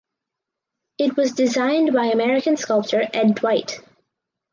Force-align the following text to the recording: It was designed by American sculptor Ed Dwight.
It 0.97 1.15
was 1.15 1.33
designed 1.33 1.93
by 1.93 2.05
American 2.05 2.57
sculptor 2.57 3.07
Ed 3.13 3.35
Dwight. 3.35 3.81